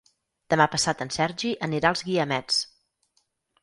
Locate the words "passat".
0.75-1.05